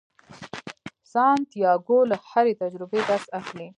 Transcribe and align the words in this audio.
سانتیاګو 1.11 1.97
له 2.09 2.15
هرې 2.29 2.53
تجربې 2.61 2.99
درس 3.09 3.25
اخلي. 3.39 3.67